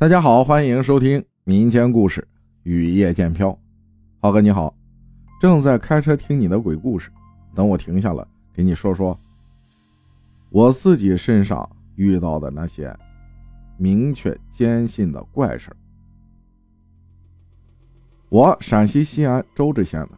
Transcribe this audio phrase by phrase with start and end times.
[0.00, 2.20] 大家好，欢迎收听民间故事
[2.62, 3.48] 《雨夜见飘》。
[4.20, 4.72] 浩哥你好，
[5.40, 7.10] 正在开车听你的鬼故事，
[7.52, 8.24] 等我停下了，
[8.54, 9.18] 给你说说
[10.50, 12.96] 我自己身上遇到的那些
[13.76, 15.76] 明确坚信的怪事
[18.28, 20.10] 我陕西西安周至县的，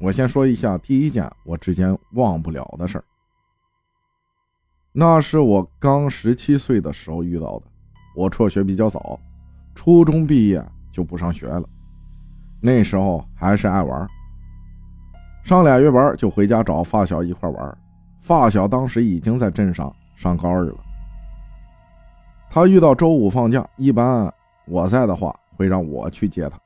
[0.00, 3.04] 我先说一下第一件我至今忘不了的事儿。
[4.92, 7.64] 那是我刚十七岁的时候遇到的。
[8.18, 9.16] 我辍学比较早，
[9.76, 11.62] 初中毕业就不上学了。
[12.60, 14.08] 那时候还是爱玩，
[15.44, 17.78] 上俩月班就回家找发小一块玩。
[18.20, 20.74] 发小当时已经在镇上上高二了。
[22.50, 24.28] 他遇到周五放假，一般
[24.66, 26.58] 我在的话会让我去接他，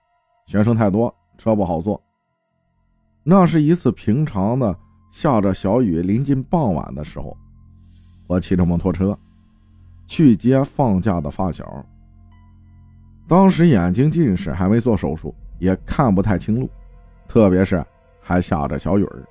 [0.47, 2.03] 学生太多，车不好坐。
[3.23, 4.75] 那是一次平常的
[5.11, 7.37] 下着小雨，临近傍晚的时候，
[8.27, 9.17] 我骑着摩托车。
[10.07, 11.85] 去接放假的发小。
[13.29, 16.69] 当时眼睛近视，还没做手术，也看不太清路，
[17.27, 17.85] 特别是
[18.21, 19.23] 还下着小雨儿。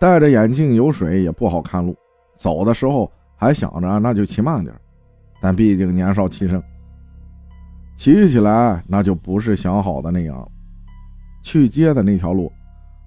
[0.00, 1.96] 戴着眼镜有水也不好看路，
[2.36, 4.74] 走的时候还想着那就骑慢点，
[5.40, 6.62] 但毕竟年少气盛，
[7.96, 10.46] 骑起来那就不是想好的那样。
[11.40, 12.52] 去接的那条路，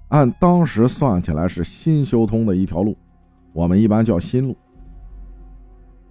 [0.08, 2.96] 按当时算起来是新修通的一条路，
[3.52, 4.56] 我们一般叫新路。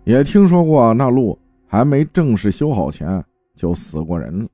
[0.04, 3.24] 也听说过那路还没正式修好前
[3.56, 4.50] 就死过人了，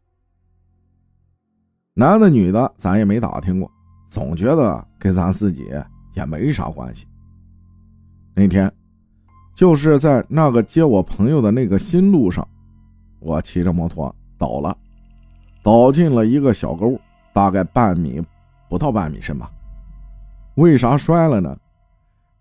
[1.94, 3.72] 男的女的咱也没打听过，
[4.10, 5.66] 总觉得跟咱自己
[6.14, 7.08] 也没啥关系。
[8.36, 8.72] 那天
[9.56, 12.48] 就是在那个接我朋友的那个新路上，
[13.20, 14.78] 我骑着摩托倒了，
[15.64, 17.00] 倒进了一个小沟，
[17.34, 18.22] 大概半米
[18.70, 19.50] 不到半米深吧。
[20.56, 21.58] 为啥摔了呢？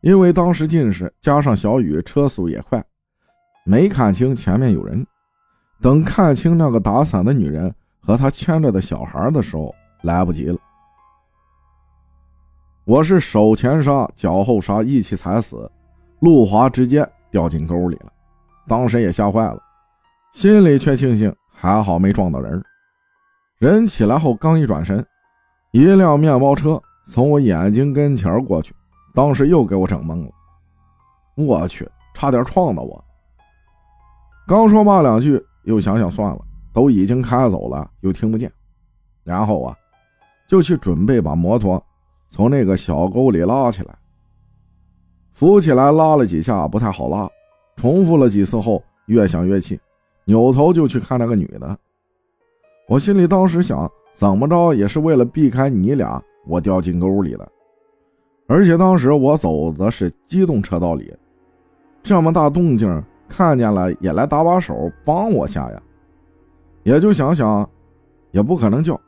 [0.00, 2.84] 因为当时近视加上小雨，车速也快。
[3.68, 5.04] 没看清前面有人，
[5.82, 10.56] 等看清那个打伞的女人和她牵着的小孩的时候，来不及了。
[12.84, 15.68] 我是手前刹、脚后刹一起踩死，
[16.20, 18.12] 路滑直接掉进沟里了。
[18.68, 19.60] 当时也吓坏了，
[20.32, 22.62] 心里却庆幸还好没撞到人。
[23.58, 25.04] 人起来后刚一转身，
[25.72, 28.72] 一辆面包车从我眼睛跟前过去，
[29.12, 30.30] 当时又给我整懵了。
[31.34, 33.04] 我去，差点撞到我。
[34.46, 36.40] 刚说骂两句，又想想算了，
[36.72, 38.50] 都已经开走了，又听不见。
[39.24, 39.76] 然后啊，
[40.46, 41.82] 就去准备把摩托
[42.30, 43.98] 从那个小沟里拉起来。
[45.32, 47.28] 扶起来拉了几下，不太好拉。
[47.74, 49.80] 重复了几次后，越想越气，
[50.24, 51.76] 扭头就去看那个女的。
[52.86, 57.46] 我心里当时想，怎么着也是为了避开你俩，我掉进沟里了。
[58.46, 61.12] 而且当时我走的是机动车道里，
[62.00, 63.02] 这么大动静。
[63.28, 65.82] 看见了也来搭把手帮我下呀，
[66.84, 67.68] 也就想想，
[68.30, 68.98] 也不可能叫，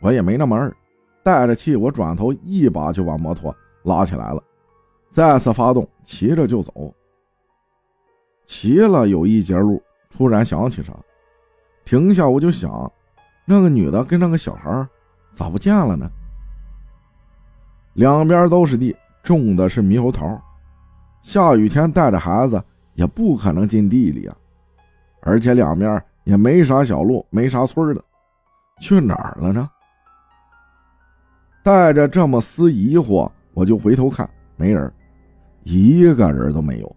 [0.00, 0.74] 我也没那么二，
[1.22, 4.42] 带着气我转头一把就把摩托拉起来了，
[5.10, 6.94] 再次发动骑着就走。
[8.44, 10.92] 骑了有一截路，突然想起啥，
[11.84, 12.90] 停下我就想，
[13.44, 14.86] 那个女的跟那个小孩
[15.32, 16.10] 咋不见了呢？
[17.94, 20.40] 两边都是地，种的是猕猴桃，
[21.22, 22.62] 下雨天带着孩子。
[22.94, 24.36] 也不可能进地里啊，
[25.22, 28.04] 而且两边也没啥小路，没啥村的，
[28.80, 29.68] 去哪儿了呢？
[31.62, 34.92] 带着这么丝疑惑，我就回头看，没人，
[35.62, 36.96] 一个人都没有。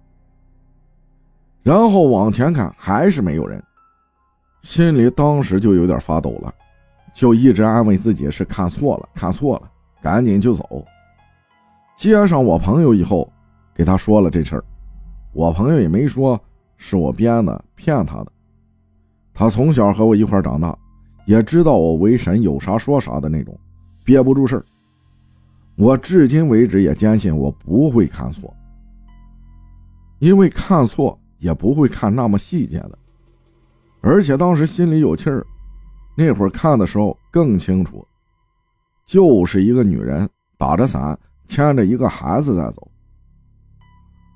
[1.63, 3.63] 然后往前看，还是没有人，
[4.61, 6.53] 心里当时就有点发抖了，
[7.13, 10.85] 就一直安慰自己是看错了，看错了，赶紧就走。
[11.95, 13.31] 接上我朋友以后，
[13.73, 14.63] 给他说了这事儿。
[15.35, 16.41] 我朋友也没说
[16.77, 18.31] 是我编的骗他的，
[19.33, 20.73] 他从小和我一块长大，
[21.25, 23.53] 也知道我为神有啥说啥的那种，
[24.05, 24.65] 憋不住事儿。
[25.75, 28.55] 我至今为止也坚信我不会看错，
[30.19, 32.97] 因为看错也不会看那么细节的，
[33.99, 35.45] 而且当时心里有气儿，
[36.15, 38.07] 那会儿看的时候更清楚，
[39.05, 42.89] 就是一个女人打着伞牵着一个孩子在走。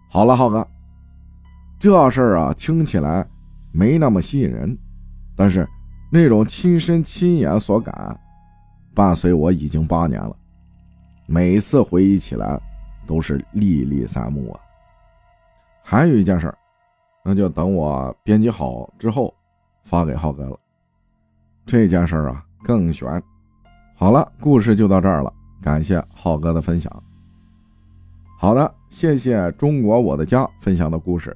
[0.10, 0.68] 好了，浩哥。
[1.80, 3.26] 这事儿啊，听起来
[3.72, 4.78] 没那么吸引人，
[5.34, 5.66] 但是
[6.12, 8.20] 那种亲身亲眼所感，
[8.94, 10.36] 伴随我已经八年了，
[11.26, 12.60] 每次回忆起来
[13.08, 14.60] 都是历历在目啊。
[15.82, 16.58] 还有一件事儿，
[17.24, 19.34] 那就等我编辑好之后
[19.86, 20.60] 发给浩哥了。
[21.66, 23.24] 这件事儿啊更悬。
[23.96, 25.32] 好了，故事就到这儿了，
[25.62, 26.92] 感谢浩哥的分享。
[28.38, 31.36] 好的，谢谢中国我的家分享的故事。